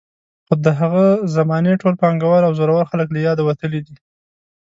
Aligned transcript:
خو 0.47 0.53
د 0.65 0.67
هغې 0.79 1.07
زمانې 1.35 1.73
ټول 1.81 1.93
پانګوال 2.01 2.43
او 2.45 2.51
زورور 2.59 2.83
خلک 2.91 3.07
له 3.11 3.19
یاده 3.27 3.43
وتلي 3.45 3.79
دي. 3.87 3.95